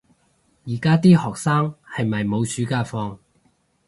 [0.65, 3.19] 而家啲學生係咪冇暑假放